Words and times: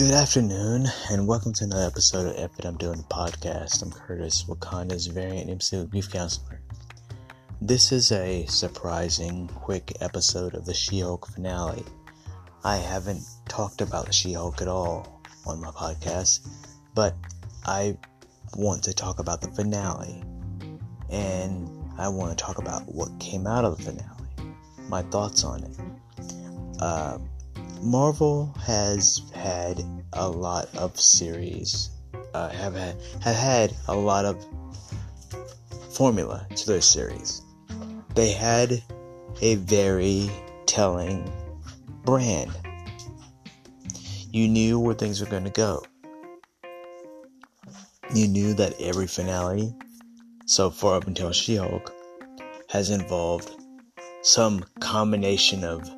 Good 0.00 0.12
afternoon, 0.14 0.86
and 1.10 1.26
welcome 1.28 1.52
to 1.52 1.64
another 1.64 1.86
episode 1.86 2.34
of 2.34 2.58
It 2.58 2.64
I'm 2.64 2.78
Doing 2.78 3.04
podcast. 3.10 3.82
I'm 3.82 3.92
Curtis, 3.92 4.44
Wakanda's 4.44 5.08
variant 5.08 5.50
MC 5.50 5.84
grief 5.84 6.10
counselor. 6.10 6.62
This 7.60 7.92
is 7.92 8.10
a 8.10 8.46
surprising, 8.46 9.48
quick 9.48 9.92
episode 10.00 10.54
of 10.54 10.64
the 10.64 10.72
She 10.72 11.00
Hulk 11.00 11.28
finale. 11.28 11.84
I 12.64 12.78
haven't 12.78 13.22
talked 13.46 13.82
about 13.82 14.06
the 14.06 14.12
She 14.14 14.32
Hulk 14.32 14.62
at 14.62 14.68
all 14.68 15.20
on 15.44 15.60
my 15.60 15.70
podcast, 15.70 16.48
but 16.94 17.14
I 17.66 17.94
want 18.56 18.82
to 18.84 18.94
talk 18.94 19.18
about 19.18 19.42
the 19.42 19.48
finale, 19.48 20.24
and 21.10 21.68
I 21.98 22.08
want 22.08 22.38
to 22.38 22.42
talk 22.42 22.56
about 22.56 22.84
what 22.86 23.10
came 23.20 23.46
out 23.46 23.66
of 23.66 23.76
the 23.76 23.82
finale, 23.82 24.54
my 24.88 25.02
thoughts 25.02 25.44
on 25.44 25.62
it. 25.62 25.76
Uh, 26.80 27.18
Marvel 27.82 28.54
has 28.62 29.22
had 29.34 29.82
a 30.12 30.28
lot 30.28 30.68
of 30.76 31.00
series, 31.00 31.88
uh, 32.34 32.50
have 32.50 32.74
had 32.74 32.96
have 33.22 33.36
had 33.36 33.74
a 33.88 33.96
lot 33.96 34.26
of 34.26 34.44
formula 35.94 36.46
to 36.56 36.66
their 36.66 36.82
series. 36.82 37.42
They 38.14 38.32
had 38.32 38.82
a 39.40 39.54
very 39.54 40.30
telling 40.66 41.32
brand. 42.04 42.50
You 44.30 44.46
knew 44.46 44.78
where 44.78 44.94
things 44.94 45.20
were 45.20 45.30
going 45.30 45.44
to 45.44 45.50
go. 45.50 45.82
You 48.14 48.28
knew 48.28 48.52
that 48.54 48.78
every 48.78 49.06
finale, 49.06 49.74
so 50.44 50.68
far 50.68 50.96
up 50.96 51.06
until 51.06 51.32
She 51.32 51.56
Hulk, 51.56 51.94
has 52.68 52.90
involved 52.90 53.50
some 54.22 54.64
combination 54.80 55.64
of 55.64 55.88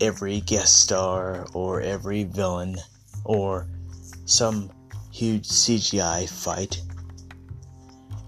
every 0.00 0.40
guest 0.40 0.82
star 0.82 1.46
or 1.54 1.80
every 1.80 2.24
villain 2.24 2.76
or 3.24 3.68
some 4.24 4.70
huge 5.12 5.48
CGI 5.48 6.28
fight. 6.28 6.80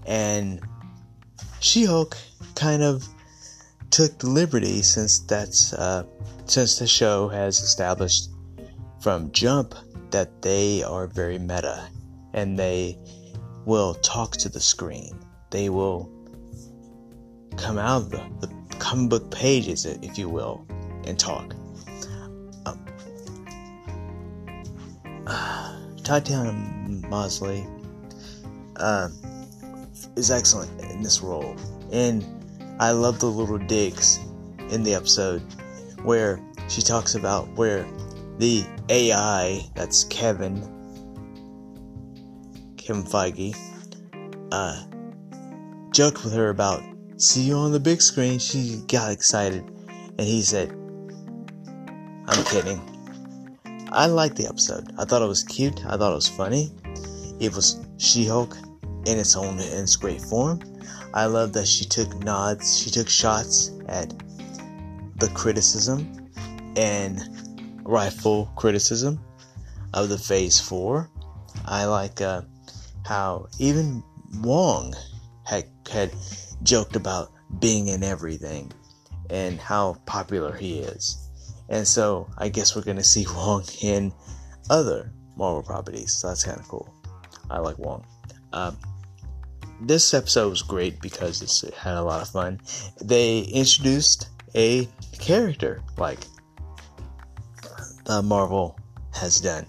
And 0.05 0.61
She 1.59 1.85
Hulk 1.85 2.17
kind 2.55 2.83
of 2.83 3.07
took 3.91 4.17
the 4.19 4.27
liberty 4.27 4.81
since 4.81 5.19
that's 5.19 5.73
uh, 5.73 6.03
since 6.45 6.79
the 6.79 6.87
show 6.87 7.27
has 7.29 7.59
established 7.59 8.29
from 9.01 9.31
jump 9.31 9.75
that 10.11 10.41
they 10.41 10.83
are 10.83 11.07
very 11.07 11.37
meta 11.37 11.87
and 12.33 12.57
they 12.57 12.97
will 13.65 13.93
talk 13.95 14.37
to 14.37 14.49
the 14.49 14.59
screen. 14.59 15.17
They 15.49 15.69
will 15.69 16.09
come 17.57 17.77
out 17.77 18.03
of 18.03 18.09
the, 18.09 18.47
the 18.47 18.75
comic 18.77 19.09
book 19.09 19.31
pages, 19.31 19.85
if 19.85 20.17
you 20.17 20.29
will, 20.29 20.65
and 21.05 21.19
talk. 21.19 21.53
Tatiana 26.03 26.51
Maslany 27.07 27.67
uh, 28.77 29.09
is 30.15 30.31
excellent 30.31 30.81
in 30.81 31.01
this 31.01 31.21
role, 31.21 31.55
and 31.91 32.25
I 32.79 32.91
love 32.91 33.19
the 33.19 33.27
little 33.27 33.57
digs 33.57 34.19
in 34.69 34.83
the 34.83 34.93
episode 34.93 35.41
where 36.03 36.39
she 36.67 36.81
talks 36.81 37.15
about 37.15 37.47
where 37.55 37.85
the 38.37 38.65
AI 38.89 39.61
that's 39.75 40.05
Kevin 40.05 40.61
Kevin 42.77 43.03
Feige 43.03 43.55
uh, 44.51 44.83
joked 45.91 46.23
with 46.23 46.33
her 46.33 46.49
about 46.49 46.81
see 47.17 47.43
you 47.43 47.55
on 47.55 47.71
the 47.71 47.79
big 47.79 48.01
screen. 48.01 48.39
She 48.39 48.83
got 48.87 49.11
excited, 49.11 49.63
and 49.87 50.21
he 50.21 50.41
said, 50.41 50.71
"I'm 52.27 52.43
kidding." 52.45 52.90
I 53.93 54.05
liked 54.05 54.37
the 54.37 54.47
episode. 54.47 54.93
I 54.97 55.03
thought 55.03 55.21
it 55.21 55.27
was 55.27 55.43
cute. 55.43 55.85
I 55.85 55.97
thought 55.97 56.13
it 56.13 56.15
was 56.15 56.29
funny. 56.29 56.71
It 57.39 57.53
was 57.53 57.85
She-Hulk 57.97 58.55
in 59.05 59.19
its 59.19 59.35
own 59.35 59.59
in 59.59 59.83
its 59.83 59.97
great 59.97 60.21
form. 60.21 60.61
I 61.13 61.25
love 61.25 61.51
that 61.53 61.67
she 61.67 61.83
took 61.83 62.23
nods, 62.23 62.79
she 62.79 62.89
took 62.89 63.09
shots 63.09 63.71
at 63.87 64.13
the 65.17 65.27
criticism 65.33 66.29
and 66.77 67.19
rightful 67.83 68.45
criticism 68.55 69.19
of 69.93 70.07
the 70.07 70.17
Phase 70.17 70.59
Four. 70.59 71.09
I 71.65 71.83
like 71.85 72.21
uh, 72.21 72.43
how 73.05 73.47
even 73.59 74.03
Wong 74.39 74.95
had 75.43 75.65
had 75.91 76.13
joked 76.63 76.95
about 76.95 77.33
being 77.59 77.89
in 77.89 78.03
everything 78.03 78.71
and 79.29 79.59
how 79.59 79.97
popular 80.05 80.55
he 80.55 80.79
is. 80.79 81.20
And 81.71 81.87
so 81.87 82.29
I 82.37 82.49
guess 82.49 82.75
we're 82.75 82.83
gonna 82.83 83.03
see 83.03 83.25
Wong 83.35 83.63
in 83.81 84.13
other 84.69 85.11
Marvel 85.35 85.63
properties. 85.63 86.13
So 86.13 86.27
that's 86.27 86.43
kind 86.43 86.59
of 86.59 86.67
cool. 86.67 86.93
I 87.49 87.59
like 87.59 87.79
Wong. 87.79 88.05
Um, 88.53 88.77
this 89.81 90.13
episode 90.13 90.49
was 90.49 90.61
great 90.61 91.01
because 91.01 91.41
it 91.63 91.73
had 91.73 91.95
a 91.95 92.03
lot 92.03 92.21
of 92.21 92.29
fun. 92.29 92.59
They 93.01 93.39
introduced 93.39 94.29
a 94.53 94.87
character 95.17 95.81
like 95.97 96.19
uh, 98.07 98.21
Marvel 98.21 98.77
has 99.13 99.39
done 99.39 99.65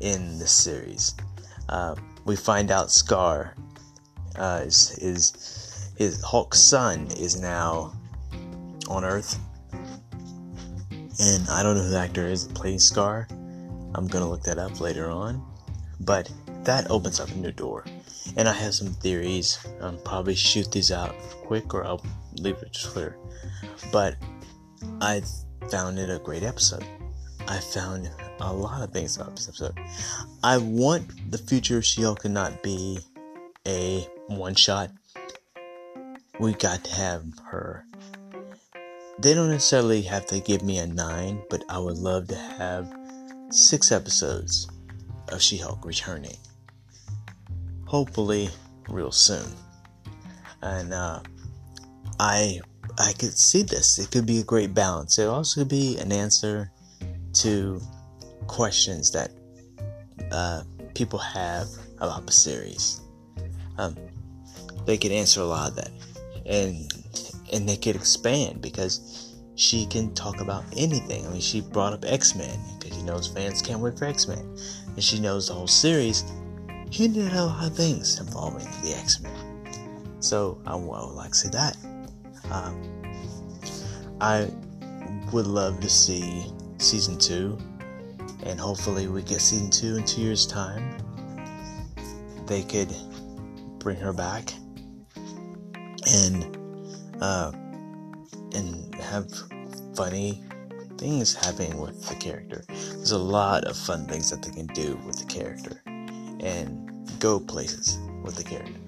in 0.00 0.38
this 0.38 0.52
series. 0.52 1.14
Uh, 1.68 1.96
we 2.24 2.36
find 2.36 2.70
out 2.70 2.88
Skaar 2.88 3.54
uh, 4.36 4.62
is, 4.64 4.96
is 4.98 5.92
his 5.96 6.22
Hulk's 6.22 6.60
son 6.60 7.08
is 7.18 7.40
now 7.40 7.92
on 8.88 9.04
Earth 9.04 9.38
and 11.20 11.48
I 11.48 11.62
don't 11.62 11.76
know 11.76 11.82
who 11.82 11.90
the 11.90 11.98
actor 11.98 12.28
is 12.28 12.46
that 12.46 12.54
plays 12.54 12.90
Skaar. 12.90 13.30
I'm 13.94 14.06
gonna 14.06 14.28
look 14.28 14.42
that 14.42 14.58
up 14.58 14.80
later 14.80 15.10
on. 15.10 15.44
But 16.00 16.30
that 16.64 16.90
opens 16.90 17.20
up 17.20 17.30
a 17.30 17.34
new 17.34 17.52
door. 17.52 17.84
And 18.36 18.48
I 18.48 18.52
have 18.52 18.74
some 18.74 18.88
theories. 18.94 19.58
I'll 19.80 19.96
probably 19.98 20.34
shoot 20.34 20.70
these 20.72 20.90
out 20.90 21.14
quick 21.44 21.74
or 21.74 21.84
I'll 21.84 22.04
leave 22.34 22.56
it 22.56 22.72
to 22.72 22.90
Twitter. 22.90 23.16
But 23.92 24.16
I 25.00 25.22
found 25.70 25.98
it 25.98 26.10
a 26.10 26.18
great 26.18 26.42
episode. 26.42 26.84
I 27.46 27.58
found 27.58 28.10
a 28.40 28.52
lot 28.52 28.82
of 28.82 28.92
things 28.92 29.16
about 29.16 29.36
this 29.36 29.48
episode. 29.48 29.78
I 30.42 30.56
want 30.58 31.30
the 31.30 31.38
future 31.38 31.78
of 31.78 31.84
She-Hulk 31.84 32.22
to 32.22 32.28
not 32.28 32.62
be 32.62 32.98
a 33.66 34.08
one 34.26 34.54
shot. 34.54 34.90
We 36.40 36.54
got 36.54 36.84
to 36.84 36.94
have 36.94 37.24
her 37.44 37.86
they 39.18 39.34
don't 39.34 39.50
necessarily 39.50 40.02
have 40.02 40.26
to 40.26 40.40
give 40.40 40.62
me 40.62 40.78
a 40.78 40.86
9, 40.86 41.42
but 41.50 41.64
I 41.68 41.78
would 41.78 41.98
love 41.98 42.28
to 42.28 42.36
have 42.36 42.92
6 43.50 43.92
episodes 43.92 44.68
of 45.28 45.40
She 45.40 45.56
Hulk 45.56 45.84
returning. 45.84 46.36
Hopefully, 47.86 48.50
real 48.88 49.12
soon. 49.12 49.46
And 50.62 50.92
uh, 50.92 51.20
I 52.18 52.60
I 52.98 53.12
could 53.12 53.36
see 53.36 53.62
this. 53.62 53.98
It 53.98 54.10
could 54.10 54.26
be 54.26 54.40
a 54.40 54.44
great 54.44 54.74
balance. 54.74 55.18
It 55.18 55.26
also 55.26 55.60
could 55.60 55.68
be 55.68 55.98
an 55.98 56.12
answer 56.12 56.70
to 57.34 57.80
questions 58.46 59.10
that 59.12 59.30
uh, 60.30 60.62
people 60.94 61.18
have 61.18 61.66
about 61.98 62.26
the 62.26 62.32
series. 62.32 63.00
Um, 63.78 63.96
they 64.86 64.96
could 64.96 65.12
answer 65.12 65.40
a 65.40 65.44
lot 65.44 65.70
of 65.70 65.76
that, 65.76 65.90
and 66.46 66.92
and 67.54 67.68
they 67.68 67.76
could 67.76 67.96
expand 67.96 68.60
because 68.60 69.32
she 69.54 69.86
can 69.86 70.12
talk 70.14 70.40
about 70.40 70.64
anything. 70.76 71.26
I 71.26 71.30
mean, 71.30 71.40
she 71.40 71.60
brought 71.60 71.92
up 71.92 72.04
X 72.04 72.34
Men 72.34 72.58
because 72.78 72.96
she 72.96 73.02
knows 73.02 73.28
fans 73.28 73.62
can't 73.62 73.80
wait 73.80 73.98
for 73.98 74.06
X 74.06 74.26
Men, 74.26 74.56
and 74.86 75.02
she 75.02 75.20
knows 75.20 75.48
the 75.48 75.54
whole 75.54 75.68
series. 75.68 76.24
He 76.90 77.08
did 77.08 77.32
a 77.32 77.44
lot 77.44 77.66
of 77.66 77.76
things 77.76 78.18
involving 78.20 78.66
the 78.82 78.94
X 78.96 79.20
Men, 79.20 79.32
so 80.20 80.60
I, 80.66 80.72
I, 80.72 80.76
would 80.76 81.14
like 81.14 81.30
to 81.30 81.36
see 81.36 81.48
that. 81.50 81.76
Um, 82.50 82.82
I 84.20 84.48
would 85.32 85.46
love 85.46 85.80
to 85.80 85.88
see 85.88 86.46
season 86.78 87.18
two, 87.18 87.56
and 88.42 88.58
hopefully 88.58 89.06
we 89.06 89.22
get 89.22 89.40
season 89.40 89.70
two 89.70 89.96
in 89.96 90.04
two 90.04 90.20
years' 90.20 90.46
time. 90.46 90.98
They 92.46 92.62
could 92.62 92.94
bring 93.78 93.96
her 93.96 94.12
back 94.12 94.52
and 96.06 96.63
uh, 97.24 97.50
and 98.54 98.94
have 98.96 99.26
funny 99.96 100.44
things 100.98 101.34
happening 101.34 101.80
with 101.80 102.06
the 102.08 102.14
character. 102.16 102.64
There's 102.68 103.12
a 103.12 103.18
lot 103.18 103.64
of 103.64 103.76
fun 103.76 104.06
things 104.06 104.30
that 104.30 104.42
they 104.42 104.50
can 104.50 104.66
do 104.68 104.96
with 105.06 105.18
the 105.18 105.24
character 105.24 105.80
and 105.86 107.10
go 107.18 107.40
places 107.40 107.98
with 108.22 108.36
the 108.36 108.44
character. 108.44 108.80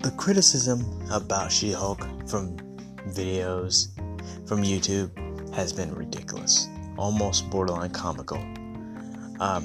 The 0.00 0.10
criticism 0.18 0.80
about 1.10 1.50
She 1.50 1.72
Hulk 1.72 2.00
from 2.28 2.56
videos 3.08 3.88
from 4.46 4.62
YouTube 4.62 5.10
has 5.54 5.72
been 5.72 5.94
ridiculous, 5.94 6.68
almost 6.98 7.48
borderline 7.50 7.90
comical. 7.90 8.38
Um, 9.40 9.64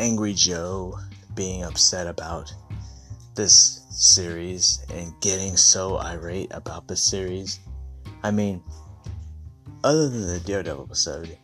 Angry 0.00 0.34
Joe 0.34 0.98
being 1.34 1.62
upset 1.62 2.08
about 2.08 2.52
this 3.38 3.82
series 3.90 4.84
and 4.92 5.14
getting 5.20 5.56
so 5.56 5.96
irate 5.98 6.48
about 6.50 6.88
this 6.88 7.02
series. 7.02 7.60
I 8.24 8.32
mean, 8.32 8.60
other 9.84 10.08
than 10.08 10.26
the 10.26 10.40
Daredevil 10.40 10.84
episode, 10.84 11.38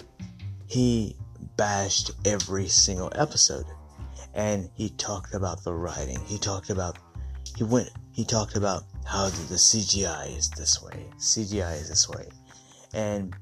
he 0.67 1.17
bashed 1.57 2.11
every 2.25 2.67
single 2.67 3.13
episode. 3.15 3.65
And 4.35 4.69
he 4.75 4.89
talked 4.91 5.35
about 5.35 5.63
the 5.63 5.73
writing. 5.73 6.19
He 6.27 6.37
talked 6.37 6.69
about, 6.69 6.99
he 7.57 7.63
went, 7.63 7.91
he 8.11 8.25
talked 8.25 8.57
about 8.57 8.83
how 9.07 9.27
the 9.27 9.55
CGI 9.55 10.37
is 10.37 10.51
this 10.51 10.83
way. 10.83 11.07
CGI 11.19 11.81
is 11.81 11.89
this 11.89 12.09
way. 12.09 12.29
And 12.93 13.37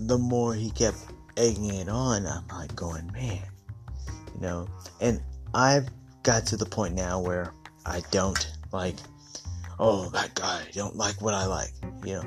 the 0.00 0.18
more 0.18 0.52
he 0.52 0.72
kept 0.72 0.98
egging 1.36 1.74
it 1.74 1.88
on, 1.88 2.26
I'm 2.26 2.48
like 2.48 2.74
going, 2.74 3.08
man, 3.12 3.38
you 4.34 4.40
know. 4.40 4.66
And 5.00 5.22
I've 5.54 5.88
got 6.24 6.46
to 6.46 6.56
the 6.56 6.66
point 6.66 6.94
now 6.94 7.20
where 7.20 7.52
I 7.86 8.02
don't 8.10 8.50
like, 8.72 8.96
oh, 9.78 10.08
that 10.10 10.34
guy, 10.34 10.62
don't 10.72 10.96
like 10.96 11.20
what 11.20 11.34
I 11.34 11.44
like, 11.44 11.70
you 12.04 12.14
know. 12.14 12.24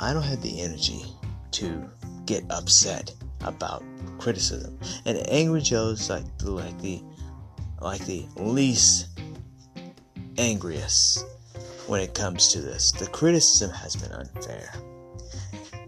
I 0.00 0.12
don't 0.12 0.22
have 0.22 0.40
the 0.40 0.60
energy 0.60 1.04
to 1.52 1.90
get 2.26 2.44
upset 2.48 3.12
about 3.42 3.82
criticism. 4.18 4.78
And 5.04 5.18
Angry 5.28 5.60
Joe's 5.60 6.08
like 6.08 6.24
the 6.38 6.50
like 6.50 6.80
the 6.80 7.02
like 7.80 8.04
the 8.06 8.26
least 8.36 9.18
angriest 10.38 11.24
when 11.88 12.00
it 12.00 12.14
comes 12.14 12.48
to 12.52 12.60
this. 12.60 12.92
The 12.92 13.06
criticism 13.06 13.70
has 13.70 13.96
been 13.96 14.12
unfair. 14.12 14.72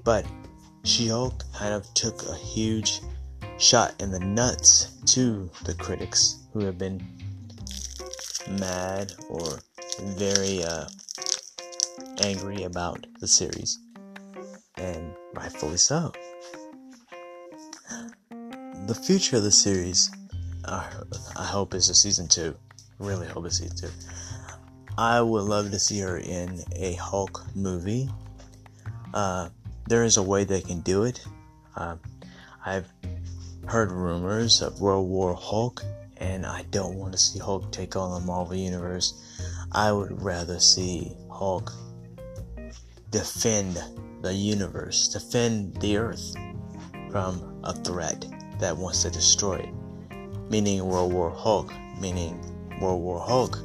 But 0.04 0.26
She-Hulk 0.84 1.44
kind 1.54 1.74
of 1.74 1.92
took 1.94 2.22
a 2.28 2.34
huge 2.34 3.00
shot 3.58 3.94
in 4.00 4.10
the 4.10 4.20
nuts 4.20 4.92
to 5.06 5.50
the 5.64 5.74
critics 5.74 6.37
who 6.52 6.60
have 6.60 6.78
been 6.78 7.00
mad 8.58 9.12
or 9.28 9.60
very 10.00 10.62
uh, 10.64 10.86
angry 12.22 12.62
about 12.62 13.06
the 13.20 13.28
series, 13.28 13.78
and 14.76 15.12
rightfully 15.34 15.76
so. 15.76 16.12
The 18.86 18.94
future 18.94 19.36
of 19.36 19.42
the 19.42 19.50
series, 19.50 20.10
uh, 20.64 20.88
I 21.36 21.44
hope, 21.44 21.74
is 21.74 21.90
a 21.90 21.94
season 21.94 22.28
two. 22.28 22.54
Really 22.98 23.26
hope 23.26 23.44
it's 23.46 23.58
season 23.58 23.76
two. 23.76 23.90
I 24.96 25.20
would 25.20 25.44
love 25.44 25.70
to 25.70 25.78
see 25.78 26.00
her 26.00 26.18
in 26.18 26.60
a 26.74 26.94
Hulk 26.94 27.44
movie. 27.54 28.08
Uh, 29.14 29.50
there 29.86 30.04
is 30.04 30.16
a 30.16 30.22
way 30.22 30.44
they 30.44 30.60
can 30.60 30.80
do 30.80 31.04
it. 31.04 31.24
Uh, 31.76 31.96
I've 32.64 32.88
heard 33.66 33.92
rumors 33.92 34.60
of 34.62 34.80
World 34.80 35.08
War 35.08 35.34
Hulk, 35.34 35.84
and 36.20 36.44
I 36.44 36.64
don't 36.70 36.96
want 36.96 37.12
to 37.12 37.18
see 37.18 37.38
Hulk 37.38 37.70
take 37.72 37.96
on 37.96 38.20
the 38.20 38.26
Marvel 38.26 38.54
Universe. 38.54 39.14
I 39.72 39.92
would 39.92 40.22
rather 40.22 40.58
see 40.58 41.16
Hulk 41.30 41.72
defend 43.10 43.78
the 44.22 44.32
universe, 44.32 45.08
defend 45.08 45.76
the 45.76 45.96
Earth 45.96 46.34
from 47.10 47.60
a 47.64 47.72
threat 47.72 48.26
that 48.58 48.76
wants 48.76 49.02
to 49.02 49.10
destroy 49.10 49.56
it. 49.56 49.74
Meaning 50.50 50.84
World 50.84 51.12
War 51.12 51.30
Hulk, 51.30 51.72
meaning 52.00 52.40
World 52.80 53.02
War 53.02 53.20
Hulk 53.20 53.58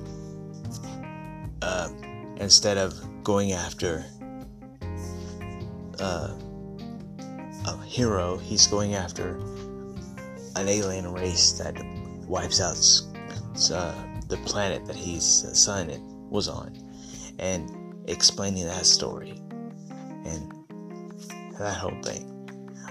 uh, 1.62 1.90
instead 2.38 2.78
of 2.78 2.94
going 3.24 3.54
after 3.54 4.06
uh, 6.00 6.34
a 7.66 7.84
hero, 7.86 8.38
he's 8.38 8.68
going 8.68 8.96
after 8.96 9.38
an 10.56 10.68
alien 10.68 11.12
race 11.12 11.54
that 11.54 11.76
wipes 12.28 12.62
out 12.62 12.78
uh, 13.72 13.94
the 14.28 14.38
planet 14.46 14.86
that 14.86 14.96
he's 14.96 15.44
assigned 15.44 16.00
was 16.30 16.48
on, 16.48 16.76
and 17.40 17.70
explaining 18.10 18.66
that 18.66 18.86
story 18.86 19.40
and 20.26 20.54
that 21.60 21.78
whole 21.78 22.02
thing. 22.02 22.30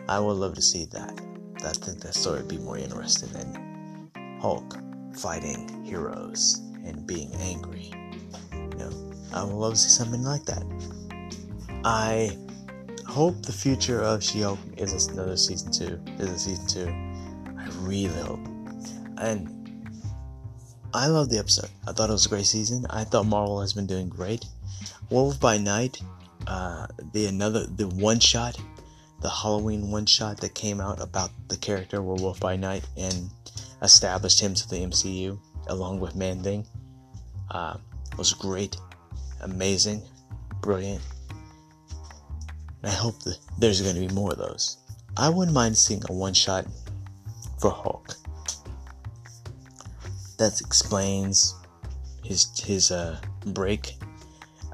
I 0.08 0.18
would 0.18 0.34
love 0.34 0.54
to 0.54 0.62
see 0.62 0.84
that. 0.86 1.20
I 1.64 1.72
think 1.72 2.00
that 2.00 2.14
story 2.14 2.38
would 2.38 2.48
be 2.48 2.58
more 2.58 2.78
interesting 2.78 3.30
than 3.32 4.10
Hulk 4.40 4.76
fighting 5.16 5.84
heroes 5.84 6.60
and 6.84 7.06
being 7.06 7.32
angry. 7.34 7.92
You 8.52 8.78
know, 8.78 9.12
I 9.32 9.44
would 9.44 9.54
love 9.54 9.74
to 9.74 9.78
see 9.78 9.88
something 9.88 10.22
like 10.22 10.44
that. 10.46 10.64
I 11.84 12.36
hope 13.06 13.42
the 13.42 13.52
future 13.52 14.00
of 14.00 14.22
She-Hulk 14.22 14.58
is 14.76 15.08
another 15.08 15.36
season 15.36 15.72
two. 15.72 16.00
Is 16.18 16.30
a 16.30 16.38
season 16.38 16.66
two. 16.66 16.88
I 17.58 17.68
really 17.80 18.20
hope. 18.22 18.51
And 19.22 19.48
I 20.92 21.06
love 21.06 21.30
the 21.30 21.38
episode. 21.38 21.70
I 21.86 21.92
thought 21.92 22.10
it 22.10 22.12
was 22.12 22.26
a 22.26 22.28
great 22.28 22.46
season. 22.46 22.84
I 22.90 23.04
thought 23.04 23.26
Marvel 23.26 23.60
has 23.60 23.72
been 23.72 23.86
doing 23.86 24.08
great. 24.08 24.44
Wolf 25.10 25.38
by 25.38 25.58
Night, 25.58 26.02
uh, 26.48 26.88
the 27.12 27.26
another 27.26 27.64
the 27.66 27.86
one 27.86 28.18
shot, 28.18 28.58
the 29.20 29.30
Halloween 29.30 29.92
one 29.92 30.06
shot 30.06 30.40
that 30.40 30.54
came 30.54 30.80
out 30.80 31.00
about 31.00 31.30
the 31.46 31.56
character 31.56 32.02
Werewolf 32.02 32.40
by 32.40 32.56
Night 32.56 32.84
and 32.96 33.30
established 33.80 34.40
him 34.40 34.54
to 34.54 34.68
the 34.68 34.76
MCU 34.76 35.38
along 35.68 36.00
with 36.00 36.16
Man 36.16 36.42
Thing, 36.42 36.66
uh, 37.52 37.76
was 38.18 38.32
great 38.32 38.76
amazing, 39.42 40.02
brilliant. 40.60 41.02
And 42.82 42.90
I 42.90 42.94
hope 42.94 43.20
that 43.20 43.38
there's 43.58 43.80
going 43.80 43.94
to 43.94 44.00
be 44.00 44.12
more 44.12 44.32
of 44.32 44.38
those. 44.38 44.78
I 45.16 45.28
wouldn't 45.28 45.54
mind 45.54 45.76
seeing 45.76 46.02
a 46.08 46.12
one 46.12 46.34
shot 46.34 46.66
for 47.60 47.70
Hulk 47.70 48.16
that 50.42 50.60
explains 50.60 51.54
his 52.24 52.48
his 52.58 52.90
uh, 52.90 53.20
break, 53.46 53.94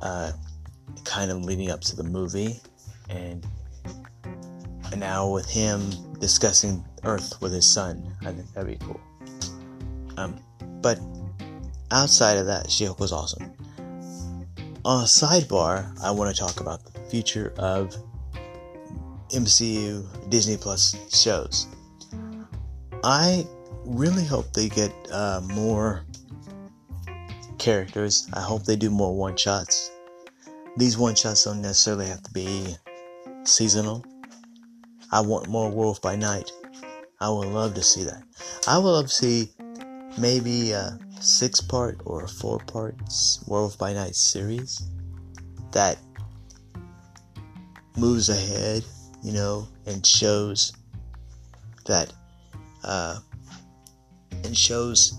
uh, 0.01 0.33
kind 1.05 1.31
of 1.31 1.45
leading 1.45 1.71
up 1.71 1.83
to 1.83 1.95
the 1.95 2.05
movie, 2.05 2.61
and 3.11 3.47
now 4.97 5.29
with 5.29 5.49
him 5.49 5.91
discussing 6.21 6.83
Earth 7.05 7.41
with 7.43 7.53
his 7.53 7.71
son. 7.71 8.17
I 8.23 8.33
think 8.33 8.53
that'd 8.55 8.79
be 8.79 8.85
cool. 8.85 9.01
Um, 10.17 10.41
but 10.81 10.99
outside 11.91 12.39
of 12.39 12.47
that, 12.47 12.71
She-Hulk 12.71 12.99
was 12.99 13.13
awesome. 13.13 13.53
On 14.85 15.03
a 15.03 15.07
sidebar, 15.07 15.95
I 16.03 16.11
want 16.11 16.35
to 16.35 16.41
talk 16.41 16.61
about 16.61 16.83
the 16.83 16.99
future 17.11 17.53
of 17.59 17.95
MCU 19.35 20.31
Disney 20.31 20.57
Plus 20.57 20.97
shows. 21.15 21.67
I 23.05 23.47
really 23.89 24.25
hope 24.25 24.53
they 24.53 24.69
get 24.69 24.93
uh, 25.11 25.41
more 25.53 26.05
characters. 27.59 28.29
I 28.35 28.41
hope 28.41 28.65
they 28.65 28.77
do 28.77 28.91
more 28.91 29.17
one 29.17 29.37
shots. 29.37 29.91
These 30.77 30.99
one 30.99 31.15
shots 31.15 31.45
don't 31.45 31.63
necessarily 31.63 32.07
have 32.07 32.23
to 32.23 32.31
be 32.33 32.77
seasonal. 33.45 34.05
I 35.11 35.21
want 35.23 35.49
more 35.49 35.71
Wolf 35.71 36.03
by 36.03 36.17
Night. 36.17 36.51
I 37.21 37.31
would 37.31 37.49
love 37.49 37.75
to 37.75 37.83
see 37.83 38.05
that. 38.05 38.23
I 38.67 38.77
would 38.79 38.91
love 38.91 39.07
to 39.07 39.13
see 39.15 39.51
maybe 40.19 40.73
a 40.73 40.99
six 41.21 41.61
part 41.61 42.01
or 42.05 42.25
a 42.25 42.29
four 42.29 42.59
part 42.59 42.95
Werewolf 43.47 43.79
by 43.79 43.93
Night 43.95 44.15
series 44.15 44.83
that 45.73 45.99
moves 47.97 48.29
ahead, 48.29 48.85
you 49.23 49.33
know, 49.33 49.67
and 49.87 50.07
shows 50.07 50.73
that, 51.87 52.13
uh, 52.85 53.19
and 54.49 54.57
shows 54.57 55.17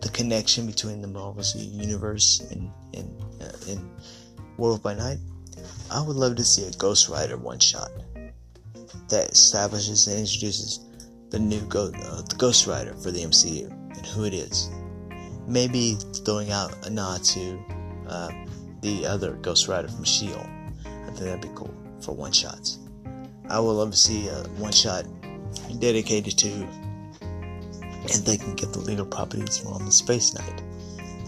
the 0.00 0.08
connection 0.08 0.66
between 0.66 1.02
the 1.02 1.08
Marvel 1.08 1.44
universe 1.54 2.40
and 2.50 2.70
and 2.94 3.22
uh, 3.42 3.70
and 3.70 3.90
Werewolf 4.56 4.82
by 4.82 4.94
Night. 4.94 5.18
I 5.90 6.00
would 6.00 6.16
love 6.16 6.36
to 6.36 6.44
see 6.44 6.64
a 6.66 6.70
Ghost 6.72 7.08
Rider 7.08 7.36
one 7.36 7.58
shot 7.58 7.90
that 9.08 9.30
establishes 9.32 10.06
and 10.06 10.20
introduces 10.20 10.80
the 11.30 11.38
new 11.38 11.60
Go- 11.62 11.92
uh, 11.94 12.22
the 12.22 12.36
Ghost 12.38 12.66
Rider 12.66 12.94
for 12.94 13.10
the 13.10 13.20
MCU 13.20 13.70
and 13.70 14.06
who 14.06 14.24
it 14.24 14.32
is. 14.32 14.70
Maybe 15.46 15.96
throwing 16.24 16.50
out 16.50 16.74
a 16.86 16.90
nod 16.90 17.24
to 17.24 17.58
uh, 18.08 18.30
the 18.80 19.06
other 19.06 19.32
Ghost 19.34 19.66
Rider 19.66 19.88
from 19.88 20.04
Shield. 20.04 20.46
I 20.84 21.10
think 21.10 21.18
that'd 21.18 21.40
be 21.40 21.48
cool 21.54 21.74
for 22.00 22.14
one 22.14 22.32
shots. 22.32 22.78
I 23.48 23.58
would 23.58 23.72
love 23.72 23.90
to 23.90 23.96
see 23.96 24.28
a 24.28 24.42
one 24.58 24.72
shot 24.72 25.04
dedicated 25.80 26.38
to, 26.38 26.68
and 28.12 28.24
they 28.24 28.36
can 28.36 28.54
get 28.54 28.72
the 28.72 28.80
legal 28.80 29.06
properties 29.06 29.58
from 29.58 29.84
the 29.84 29.92
Space 29.92 30.34
Knight. 30.34 30.62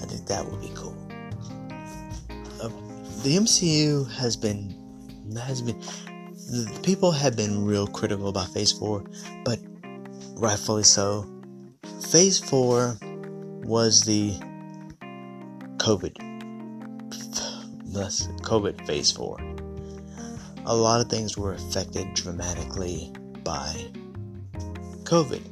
I 0.03 0.07
think 0.07 0.27
that 0.27 0.45
would 0.45 0.61
be 0.61 0.71
cool. 0.75 0.97
Uh, 2.61 2.69
the 3.23 3.37
MCU 3.37 4.11
has 4.13 4.37
been 4.37 4.77
has 5.37 5.63
been 5.63 5.81
the 5.81 6.81
people 6.83 7.13
have 7.13 7.37
been 7.37 7.65
real 7.65 7.87
critical 7.87 8.29
about 8.29 8.53
Phase 8.53 8.73
Four, 8.73 9.05
but 9.45 9.59
rightfully 10.37 10.85
so. 10.85 11.27
Phase 12.11 12.39
Four 12.39 12.99
was 13.63 14.03
the 14.03 14.33
COVID 15.77 16.31
thus 17.93 18.29
COVID 18.43 18.87
phase 18.87 19.11
4. 19.13 19.39
A 20.67 20.75
lot 20.75 21.01
of 21.01 21.09
things 21.09 21.37
were 21.37 21.55
affected 21.55 22.15
dramatically 22.15 23.13
by 23.43 23.75
COVID. 25.05 25.43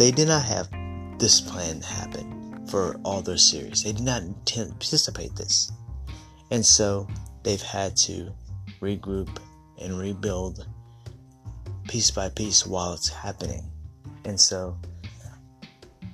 They 0.00 0.10
did 0.10 0.28
not 0.28 0.46
have 0.46 0.70
this 1.18 1.42
plan 1.42 1.82
happen 1.82 2.66
for 2.68 2.98
all 3.04 3.20
their 3.20 3.36
series. 3.36 3.82
They 3.82 3.92
did 3.92 4.06
not 4.06 4.22
intend, 4.22 4.70
anticipate 4.70 5.36
this. 5.36 5.70
And 6.50 6.64
so 6.64 7.06
they've 7.42 7.60
had 7.60 7.98
to 8.08 8.32
regroup 8.80 9.28
and 9.78 9.98
rebuild 9.98 10.66
piece 11.86 12.10
by 12.10 12.30
piece 12.30 12.66
while 12.66 12.94
it's 12.94 13.10
happening. 13.10 13.70
And 14.24 14.40
so 14.40 14.74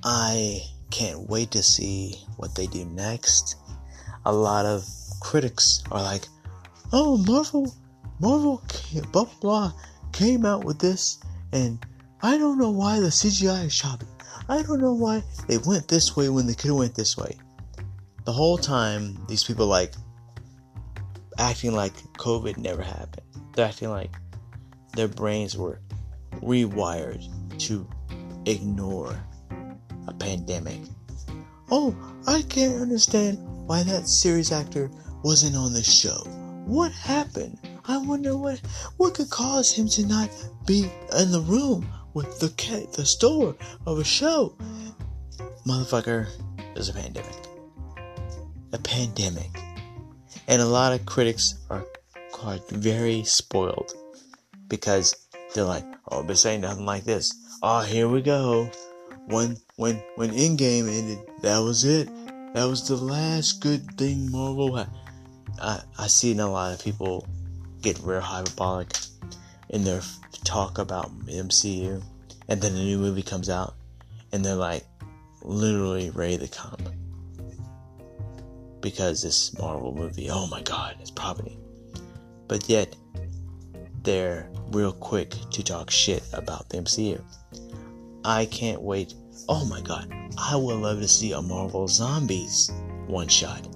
I 0.03 0.63
can't 0.91 1.29
wait 1.29 1.51
to 1.51 1.63
see 1.63 2.15
what 2.35 2.55
they 2.55 2.67
do 2.67 2.83
next. 2.83 3.55
A 4.25 4.33
lot 4.33 4.65
of 4.65 4.85
critics 5.21 5.81
are 5.93 6.03
like, 6.03 6.27
oh, 6.91 7.15
Marvel, 7.19 7.73
Marvel, 8.19 8.61
blah, 9.13 9.23
blah, 9.23 9.33
blah, 9.39 9.73
came 10.11 10.45
out 10.45 10.65
with 10.65 10.77
this, 10.77 11.19
and 11.53 11.79
I 12.21 12.37
don't 12.37 12.57
know 12.57 12.71
why 12.71 12.99
the 12.99 13.07
CGI 13.07 13.65
is 13.65 13.75
choppy. 13.75 14.07
I 14.49 14.63
don't 14.63 14.81
know 14.81 14.93
why 14.93 15.23
they 15.47 15.59
went 15.59 15.87
this 15.87 16.15
way 16.15 16.29
when 16.29 16.47
they 16.47 16.55
could 16.55 16.69
have 16.69 16.77
went 16.77 16.95
this 16.95 17.15
way. 17.15 17.37
The 18.25 18.33
whole 18.33 18.57
time, 18.57 19.23
these 19.27 19.43
people 19.43 19.67
like 19.67 19.93
acting 21.37 21.73
like 21.73 21.93
COVID 22.13 22.57
never 22.57 22.81
happened. 22.81 23.25
They're 23.53 23.67
acting 23.67 23.89
like 23.89 24.15
their 24.95 25.07
brains 25.07 25.55
were 25.55 25.79
rewired 26.41 27.23
to 27.67 27.87
ignore 28.45 29.15
a 30.07 30.13
pandemic. 30.13 30.79
Oh, 31.69 31.95
I 32.25 32.41
can't 32.43 32.81
understand 32.81 33.37
why 33.67 33.83
that 33.83 34.07
series 34.07 34.51
actor 34.51 34.89
wasn't 35.23 35.55
on 35.55 35.73
the 35.73 35.83
show. 35.83 36.23
What 36.65 36.91
happened? 36.93 37.59
I 37.85 37.97
wonder 37.97 38.35
what 38.35 38.59
what 38.97 39.13
could 39.13 39.29
cause 39.29 39.71
him 39.71 39.87
to 39.89 40.05
not 40.05 40.29
be 40.65 40.89
in 41.17 41.31
the 41.31 41.41
room 41.41 41.87
with 42.17 42.39
the 42.39 42.49
the 42.95 43.05
store 43.05 43.55
of 43.85 43.99
a 43.99 44.03
show. 44.03 44.57
Motherfucker, 45.67 46.27
there's 46.73 46.89
a 46.89 46.93
pandemic. 46.93 47.35
A 48.73 48.79
pandemic. 48.79 49.51
And 50.47 50.59
a 50.59 50.65
lot 50.65 50.93
of 50.93 51.05
critics 51.05 51.53
are 51.69 51.85
quite 52.31 52.67
very 52.69 53.23
spoiled 53.23 53.93
because 54.67 55.15
they're 55.53 55.63
like, 55.63 55.85
oh, 56.09 56.23
this 56.23 56.47
ain't 56.47 56.63
nothing 56.63 56.87
like 56.87 57.03
this. 57.03 57.31
Oh, 57.61 57.81
here 57.81 58.09
we 58.09 58.23
go. 58.23 58.71
When 59.27 59.57
when 59.75 60.01
when 60.15 60.31
Endgame 60.31 60.89
ended, 60.89 61.19
that 61.43 61.59
was 61.59 61.85
it. 61.85 62.09
That 62.55 62.65
was 62.65 62.87
the 62.87 62.95
last 62.95 63.61
good 63.61 63.95
thing 63.95 64.31
Marvel 64.31 64.75
had. 64.75 64.89
I 65.61 65.81
I 65.99 66.07
seen 66.07 66.39
a 66.39 66.49
lot 66.49 66.73
of 66.73 66.83
people 66.83 67.27
get 67.83 67.99
real 67.99 68.21
hyperbolic 68.21 68.89
in 69.69 69.83
their 69.83 70.01
talk 70.47 70.77
about 70.77 71.11
MCU, 71.25 72.01
and 72.47 72.61
then 72.61 72.71
a 72.71 72.79
new 72.79 72.97
movie 72.97 73.21
comes 73.21 73.49
out, 73.49 73.75
and 74.31 74.43
they're 74.43 74.55
like 74.55 74.85
literally 75.43 76.09
ready 76.11 76.37
to 76.37 76.47
come 76.47 76.77
because 78.79 79.21
this 79.21 79.57
Marvel 79.59 79.93
movie, 79.93 80.29
oh 80.31 80.47
my 80.47 80.61
god, 80.61 80.95
it's 81.01 81.11
probably. 81.11 81.59
But 82.47 82.69
yet, 82.69 82.95
they're 84.03 84.49
real 84.71 84.93
quick 84.93 85.31
to 85.51 85.63
talk 85.63 85.91
shit 85.91 86.23
about 86.31 86.69
the 86.69 86.77
MCU. 86.77 87.21
I 88.23 88.45
can't 88.45 88.81
wait. 88.81 89.15
Oh 89.49 89.65
my 89.65 89.81
god, 89.81 90.13
I 90.37 90.55
would 90.55 90.77
love 90.77 91.01
to 91.01 91.07
see 91.09 91.33
a 91.33 91.41
Marvel 91.41 91.89
Zombies 91.89 92.71
one 93.07 93.27
shot 93.27 93.67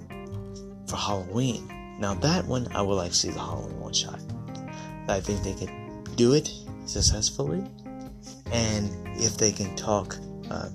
for 0.87 0.95
Halloween. 0.95 1.67
Now, 1.99 2.13
that 2.15 2.45
one, 2.45 2.67
I 2.73 2.81
would 2.81 2.95
like 2.95 3.11
to 3.11 3.17
see 3.17 3.29
the 3.29 3.39
Halloween 3.39 3.79
one 3.79 3.93
shot. 3.93 4.19
I 5.09 5.19
think 5.19 5.43
they 5.43 5.53
could 5.53 5.80
do 6.21 6.33
it 6.33 6.53
successfully. 6.85 7.63
And 8.51 8.91
if 9.17 9.37
they 9.37 9.51
can 9.51 9.75
talk 9.75 10.17
uh, 10.51 10.69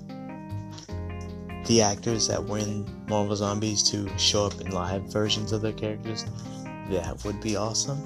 the 1.65 1.81
actors 1.81 2.27
that 2.27 2.43
were 2.43 2.57
in 2.57 2.85
Marvel 3.07 3.35
Zombies 3.35 3.81
to 3.91 4.09
show 4.17 4.45
up 4.47 4.59
in 4.59 4.71
live 4.71 5.03
versions 5.03 5.53
of 5.53 5.61
their 5.61 5.71
characters, 5.71 6.25
that 6.89 7.23
would 7.23 7.39
be 7.39 7.55
awesome. 7.55 7.99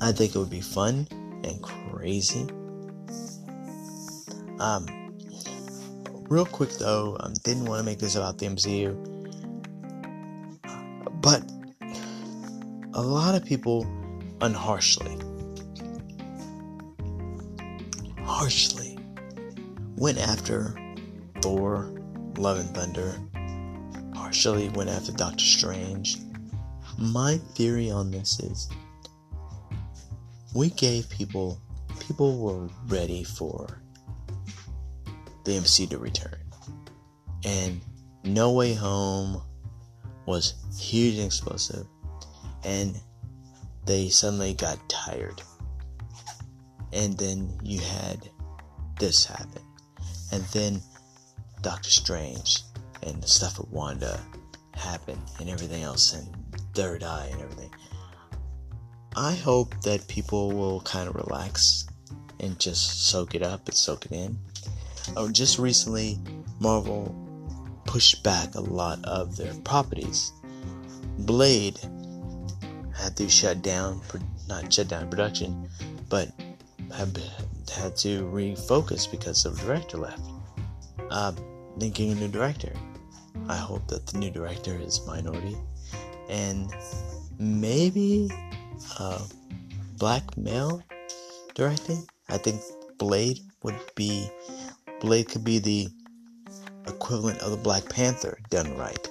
I 0.00 0.12
think 0.12 0.36
it 0.36 0.38
would 0.38 0.50
be 0.50 0.60
fun 0.60 1.08
and 1.42 1.60
crazy. 1.62 2.46
Um, 4.60 4.86
real 6.28 6.46
quick 6.46 6.70
though, 6.78 7.16
um, 7.18 7.34
didn't 7.42 7.64
want 7.64 7.80
to 7.80 7.84
make 7.84 7.98
this 7.98 8.14
about 8.14 8.38
the 8.38 8.46
MCU, 8.46 8.94
but 11.20 11.42
a 12.92 13.02
lot 13.02 13.34
of 13.34 13.44
people 13.44 13.84
unharshly, 14.40 15.18
harshly 18.44 18.98
went 19.96 20.18
after 20.18 20.76
Thor 21.40 21.90
Love 22.36 22.58
and 22.58 22.74
Thunder. 22.74 23.18
Partially 24.12 24.68
went 24.68 24.90
after 24.90 25.12
Doctor 25.12 25.42
Strange. 25.42 26.18
My 26.98 27.38
theory 27.54 27.90
on 27.90 28.10
this 28.10 28.38
is 28.40 28.68
we 30.54 30.68
gave 30.68 31.08
people, 31.08 31.58
people 32.00 32.36
were 32.36 32.68
ready 32.88 33.24
for 33.24 33.80
the 35.46 35.56
MC 35.56 35.86
to 35.86 35.96
return. 35.96 36.36
And 37.46 37.80
No 38.24 38.52
Way 38.52 38.74
Home 38.74 39.40
was 40.26 40.52
huge 40.78 41.14
and 41.14 41.24
explosive. 41.24 41.86
And 42.62 43.00
they 43.86 44.10
suddenly 44.10 44.52
got 44.52 44.86
tired. 44.90 45.40
And 46.92 47.16
then 47.16 47.58
you 47.64 47.80
had 47.80 48.28
this 48.98 49.24
happen. 49.24 49.62
And 50.32 50.42
then 50.44 50.82
Doctor 51.62 51.90
Strange 51.90 52.62
and 53.02 53.22
the 53.22 53.28
stuff 53.28 53.58
with 53.58 53.68
Wanda 53.70 54.20
happened 54.74 55.22
and 55.40 55.48
everything 55.48 55.82
else 55.82 56.12
and 56.12 56.28
Third 56.74 57.02
Eye 57.02 57.28
and 57.32 57.40
everything. 57.40 57.70
I 59.16 59.34
hope 59.34 59.80
that 59.82 60.08
people 60.08 60.50
will 60.50 60.80
kind 60.80 61.08
of 61.08 61.14
relax 61.14 61.86
and 62.40 62.58
just 62.58 63.08
soak 63.08 63.34
it 63.34 63.42
up 63.42 63.68
and 63.68 63.76
soak 63.76 64.06
it 64.06 64.12
in. 64.12 64.38
Oh, 65.16 65.30
just 65.30 65.58
recently, 65.58 66.18
Marvel 66.58 67.14
pushed 67.84 68.22
back 68.24 68.54
a 68.54 68.60
lot 68.60 69.04
of 69.04 69.36
their 69.36 69.54
properties. 69.62 70.32
Blade 71.18 71.78
had 72.96 73.16
to 73.16 73.28
shut 73.28 73.62
down, 73.62 74.00
not 74.48 74.72
shut 74.72 74.88
down 74.88 75.08
production, 75.08 75.68
but 76.08 76.28
had, 76.92 77.20
had 77.70 77.96
to 77.96 78.24
refocus 78.24 79.10
because 79.10 79.42
the 79.42 79.50
director 79.50 79.98
left. 79.98 80.22
Uh, 81.10 81.32
thinking 81.78 82.12
a 82.12 82.14
new 82.14 82.28
director. 82.28 82.72
I 83.48 83.56
hope 83.56 83.86
that 83.88 84.06
the 84.06 84.18
new 84.18 84.30
director 84.30 84.74
is 84.74 85.04
minority 85.06 85.56
and 86.28 86.72
maybe 87.38 88.30
a 88.98 89.20
black 89.98 90.36
male 90.36 90.82
directing. 91.54 92.06
I 92.28 92.38
think 92.38 92.60
Blade 92.98 93.40
would 93.62 93.78
be 93.94 94.28
Blade 95.00 95.28
could 95.28 95.44
be 95.44 95.58
the 95.58 95.88
equivalent 96.86 97.40
of 97.40 97.50
the 97.50 97.56
Black 97.56 97.88
Panther 97.88 98.38
done 98.50 98.76
right 98.76 99.08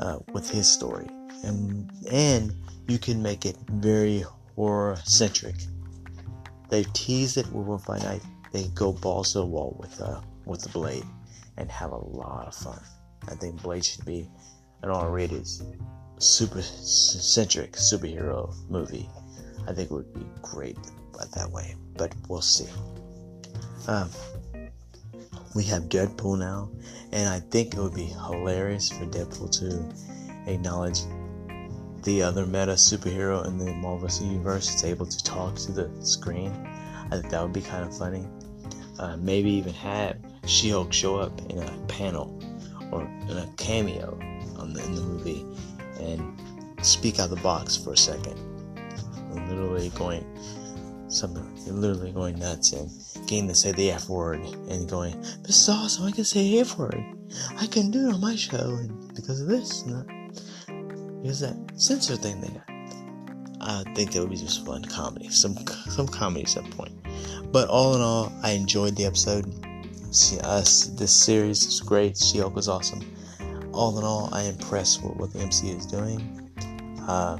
uh, 0.00 0.18
with 0.32 0.48
his 0.50 0.68
story, 0.68 1.06
and 1.44 1.90
and 2.10 2.52
you 2.88 2.98
can 2.98 3.22
make 3.22 3.46
it 3.46 3.56
very 3.68 4.24
horror 4.56 4.96
centric. 5.04 5.56
They've 6.70 6.90
teased 6.92 7.36
it 7.36 7.46
with 7.52 7.66
One 7.66 7.78
Fine 7.78 8.02
Night. 8.02 8.22
They 8.52 8.64
go 8.74 8.92
balls 8.92 9.32
to 9.32 9.38
the 9.38 9.46
wall 9.46 9.76
with 9.78 10.00
uh, 10.00 10.20
with 10.46 10.62
the 10.62 10.68
Blade 10.70 11.04
and 11.56 11.70
have 11.70 11.92
a 11.92 11.96
lot 11.96 12.46
of 12.46 12.54
fun. 12.54 12.80
I 13.28 13.34
think 13.34 13.62
Blade 13.62 13.84
should 13.84 14.04
be 14.04 14.28
an 14.82 14.90
R-rated, 14.90 15.46
super 16.18 16.62
centric 16.62 17.72
superhero 17.72 18.54
movie. 18.70 19.08
I 19.68 19.74
think 19.74 19.90
it 19.90 19.94
would 19.94 20.14
be 20.14 20.26
great 20.40 20.78
that 21.34 21.50
way, 21.50 21.74
but 21.96 22.14
we'll 22.28 22.40
see. 22.40 22.66
Um, 23.86 24.08
we 25.54 25.64
have 25.64 25.84
Deadpool 25.84 26.38
now, 26.38 26.70
and 27.12 27.28
I 27.28 27.40
think 27.40 27.74
it 27.74 27.80
would 27.80 27.94
be 27.94 28.04
hilarious 28.04 28.88
for 28.90 29.04
Deadpool 29.06 29.50
to 29.60 30.50
acknowledge 30.50 31.00
the 32.02 32.22
other 32.22 32.46
meta 32.46 32.72
superhero 32.72 33.46
in 33.46 33.58
the 33.58 33.72
Marvel 33.74 34.08
universe 34.24 34.74
is 34.74 34.84
able 34.84 35.06
to 35.06 35.24
talk 35.24 35.56
to 35.56 35.72
the 35.72 35.90
screen. 36.04 36.50
I 37.10 37.16
think 37.16 37.30
that 37.30 37.42
would 37.42 37.52
be 37.52 37.60
kind 37.60 37.84
of 37.84 37.96
funny. 37.96 38.26
Uh, 38.98 39.16
maybe 39.16 39.50
even 39.50 39.72
have 39.74 40.16
she-Hulk 40.46 40.92
show 40.92 41.16
up 41.16 41.38
in 41.50 41.58
a 41.58 41.86
panel 41.88 42.42
or 42.92 43.02
in 43.02 43.36
a 43.38 43.48
cameo 43.56 44.18
the, 44.74 44.84
in 44.84 44.94
the 44.94 45.00
movie 45.02 45.44
and 46.00 46.40
speak 46.82 47.18
out 47.18 47.30
of 47.30 47.30
the 47.30 47.42
box 47.42 47.76
for 47.76 47.92
a 47.92 47.96
second. 47.96 48.38
Literally 49.48 49.90
going 49.90 50.24
something 51.08 51.44
literally 51.66 52.12
going 52.12 52.38
nuts 52.38 52.72
and 52.72 52.88
getting 53.26 53.48
to 53.48 53.54
say 53.54 53.72
the 53.72 53.90
F 53.90 54.08
word 54.08 54.40
and 54.68 54.88
going, 54.88 55.20
This 55.42 55.60
is 55.60 55.68
awesome, 55.68 56.06
I 56.06 56.12
can 56.12 56.24
say 56.24 56.58
F 56.58 56.78
word. 56.78 57.02
I 57.58 57.66
can 57.66 57.90
do 57.90 58.08
it 58.08 58.14
on 58.14 58.20
my 58.20 58.36
show 58.36 58.76
and 58.80 59.14
because 59.14 59.40
of 59.40 59.48
this 59.48 59.82
and 59.82 59.94
that. 59.94 60.19
Because 61.22 61.40
that 61.40 61.56
censor 61.76 62.16
thing 62.16 62.40
they 62.40 62.48
got. 62.48 62.64
I 63.62 63.82
think 63.94 64.12
that 64.12 64.20
would 64.20 64.30
be 64.30 64.36
just 64.36 64.64
fun 64.64 64.84
comedy. 64.84 65.28
Some 65.28 65.54
some 65.66 66.08
comedy 66.08 66.42
at 66.42 66.48
some 66.48 66.70
point. 66.70 66.92
But 67.52 67.68
all 67.68 67.94
in 67.94 68.00
all, 68.00 68.32
I 68.42 68.52
enjoyed 68.52 68.96
the 68.96 69.04
episode. 69.04 69.44
See, 70.12 70.40
us, 70.40 70.86
this 70.86 71.12
series 71.12 71.64
is 71.66 71.80
great. 71.80 72.16
She-Hulk 72.16 72.54
was 72.54 72.68
awesome. 72.68 73.00
All 73.72 73.96
in 73.98 74.04
all, 74.04 74.28
I 74.32 74.42
am 74.42 74.54
impressed 74.54 75.02
with 75.04 75.16
what 75.16 75.32
the 75.32 75.40
MC 75.40 75.70
is 75.70 75.86
doing. 75.86 76.50
Uh, 77.06 77.38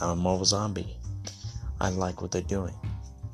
I'm 0.00 0.10
a 0.10 0.16
Marvel 0.16 0.44
zombie. 0.44 0.96
I 1.80 1.90
like 1.90 2.22
what 2.22 2.30
they're 2.30 2.42
doing. 2.42 2.74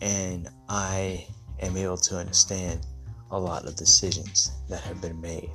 And 0.01 0.49
I 0.69 1.27
am 1.61 1.77
able 1.77 1.97
to 1.99 2.17
understand 2.17 2.87
a 3.31 3.39
lot 3.39 3.67
of 3.67 3.77
decisions 3.77 4.53
that 4.69 4.81
have 4.81 5.01
been 5.01 5.21
made 5.21 5.51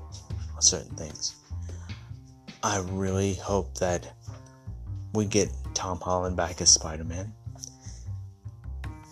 on 0.56 0.62
certain 0.62 0.96
things. 0.96 1.36
I 2.62 2.80
really 2.90 3.36
hope 3.36 3.78
that 3.78 4.12
we 5.14 5.26
get 5.26 5.50
Tom 5.74 6.00
Holland 6.00 6.36
back 6.36 6.62
as 6.62 6.70
Spider 6.70 7.04
Man. 7.04 7.34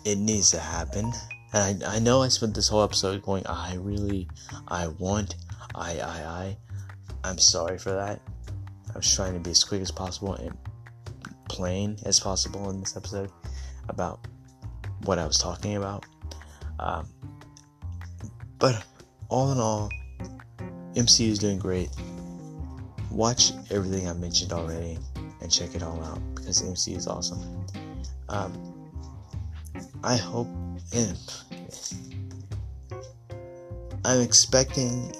It 0.04 0.18
needs 0.18 0.50
to 0.50 0.60
happen. 0.60 1.12
And 1.52 1.82
I, 1.82 1.96
I 1.96 1.98
know 1.98 2.22
I 2.22 2.28
spent 2.28 2.54
this 2.54 2.68
whole 2.68 2.82
episode 2.82 3.22
going, 3.22 3.46
I 3.46 3.76
really, 3.76 4.28
I 4.68 4.88
want, 4.88 5.36
I, 5.74 5.98
I, 5.98 6.22
I. 6.24 6.56
I'm 7.24 7.38
sorry 7.38 7.78
for 7.78 7.90
that. 7.90 8.20
I 8.94 8.98
was 8.98 9.14
trying 9.14 9.34
to 9.34 9.40
be 9.40 9.50
as 9.50 9.64
quick 9.64 9.80
as 9.80 9.90
possible 9.90 10.34
and 10.34 10.56
plain 11.48 11.96
as 12.04 12.20
possible 12.20 12.70
in 12.70 12.80
this 12.80 12.96
episode 12.96 13.30
about 13.88 14.26
what 15.04 15.18
I 15.18 15.26
was 15.26 15.38
talking 15.38 15.76
about. 15.76 16.04
Um, 16.78 17.08
but 18.58 18.84
all 19.28 19.52
in 19.52 19.58
all, 19.58 19.90
MCU 20.94 21.28
is 21.28 21.38
doing 21.38 21.58
great. 21.58 21.90
Watch 23.10 23.52
everything 23.70 24.08
I 24.08 24.12
mentioned 24.12 24.52
already 24.52 24.98
and 25.40 25.50
check 25.50 25.74
it 25.74 25.82
all 25.82 26.02
out 26.04 26.20
because 26.34 26.62
MCU 26.62 26.96
is 26.96 27.06
awesome. 27.06 27.66
Um, 28.28 28.90
I 30.02 30.16
hope 30.16 30.48
and 30.92 31.18
I'm 34.04 34.20
expecting 34.20 35.12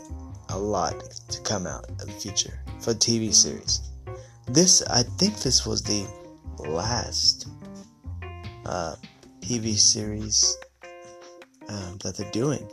a 0.49 0.59
lot 0.59 0.95
to 1.28 1.40
come 1.42 1.66
out 1.66 1.88
in 1.90 2.07
the 2.07 2.12
future 2.12 2.59
for 2.80 2.95
TV 2.95 3.35
series. 3.35 3.80
This, 4.47 4.83
I 4.83 5.02
think, 5.02 5.38
this 5.40 5.66
was 5.66 5.83
the 5.83 6.07
last 6.59 7.49
uh, 8.64 8.97
TV 9.40 9.76
series 9.78 10.57
um, 11.68 11.99
that 12.02 12.16
they're 12.16 12.30
doing. 12.30 12.66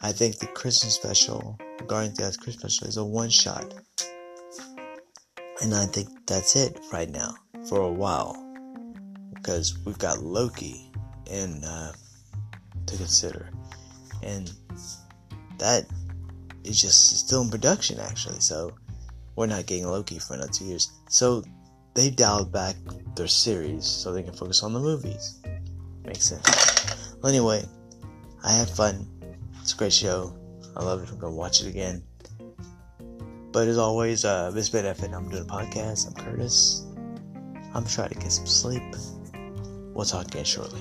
I 0.00 0.12
think 0.12 0.38
the 0.38 0.46
Christmas 0.46 0.94
special, 0.94 1.58
Guardians 1.86 2.18
of 2.20 2.32
the 2.32 2.38
Christmas 2.38 2.76
special, 2.76 2.88
is 2.88 2.96
a 2.96 3.04
one 3.04 3.28
shot. 3.28 3.74
And 5.60 5.74
I 5.74 5.86
think 5.86 6.08
that's 6.26 6.56
it 6.56 6.78
right 6.92 7.10
now 7.10 7.34
for 7.68 7.80
a 7.80 7.92
while. 7.92 8.36
Because 9.34 9.78
we've 9.84 9.98
got 9.98 10.22
Loki 10.22 10.92
in 11.30 11.64
uh, 11.64 11.92
to 12.86 12.96
consider. 12.96 13.50
And 14.22 14.52
that 15.58 15.86
is 16.64 16.80
just 16.80 17.18
still 17.26 17.42
in 17.42 17.50
production 17.50 17.98
actually, 18.00 18.40
so 18.40 18.72
we're 19.36 19.46
not 19.46 19.66
getting 19.66 19.86
Loki 19.86 20.18
for 20.18 20.34
another 20.34 20.50
two 20.52 20.64
years. 20.64 20.92
So 21.08 21.42
they 21.94 22.10
dialed 22.10 22.52
back 22.52 22.76
their 23.16 23.28
series 23.28 23.84
so 23.84 24.12
they 24.12 24.22
can 24.22 24.34
focus 24.34 24.62
on 24.62 24.72
the 24.72 24.80
movies. 24.80 25.40
Makes 26.04 26.26
sense. 26.26 27.16
Well, 27.20 27.30
anyway, 27.30 27.64
I 28.44 28.52
had 28.52 28.68
fun. 28.68 29.06
It's 29.60 29.74
a 29.74 29.76
great 29.76 29.92
show. 29.92 30.36
I 30.76 30.84
love 30.84 31.02
it. 31.02 31.10
I'm 31.10 31.18
gonna 31.18 31.34
watch 31.34 31.60
it 31.60 31.68
again. 31.68 32.02
But 33.52 33.66
as 33.68 33.78
always, 33.78 34.24
uh, 34.24 34.50
this 34.50 34.68
been 34.68 34.84
F 34.84 35.02
and 35.02 35.14
I'm 35.14 35.28
doing 35.28 35.42
a 35.42 35.46
podcast. 35.46 36.06
I'm 36.06 36.14
Curtis. 36.14 36.86
I'm 37.74 37.86
trying 37.86 38.10
to 38.10 38.14
get 38.14 38.32
some 38.32 38.46
sleep. 38.46 38.82
We'll 39.94 40.04
talk 40.04 40.26
again 40.26 40.44
shortly. 40.44 40.80